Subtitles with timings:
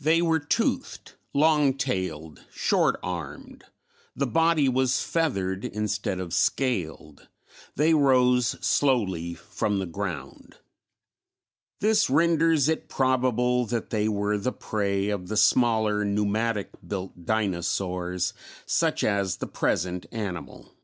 [0.00, 3.62] They were toothed, long tailed, short armed,
[4.16, 7.28] the body was feathered instead of scaled;
[7.76, 10.56] they rose slowly from the ground.
[11.78, 18.32] This renders it probable that they were the prey of the smaller pneumatic built dinosaurs
[18.66, 20.74] such as the present animal.